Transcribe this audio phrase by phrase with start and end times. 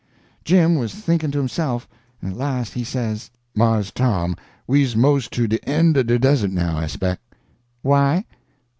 [0.43, 1.87] Jim was thinking to himself,
[2.23, 4.35] and at last he says: "Mars Tom,
[4.65, 7.19] we's mos' to de end er de Desert now, I speck."
[7.83, 8.25] "Why?"